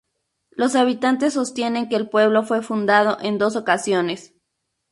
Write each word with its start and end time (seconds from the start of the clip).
Los 0.49 0.73
habitantes 0.75 1.35
sostienen 1.35 1.87
que 1.87 1.95
el 1.95 2.09
pueblo 2.09 2.41
fue 2.41 2.63
fundado 2.63 3.19
en 3.21 3.37
dos 3.37 3.55
ocasiones. 3.55 4.33